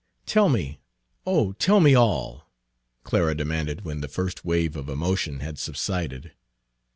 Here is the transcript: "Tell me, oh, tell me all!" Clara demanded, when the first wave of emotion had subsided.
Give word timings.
"Tell 0.25 0.49
me, 0.49 0.79
oh, 1.27 1.51
tell 1.51 1.79
me 1.79 1.93
all!" 1.93 2.49
Clara 3.03 3.35
demanded, 3.35 3.85
when 3.85 4.01
the 4.01 4.07
first 4.07 4.43
wave 4.43 4.75
of 4.75 4.89
emotion 4.89 5.41
had 5.41 5.59
subsided. 5.59 6.31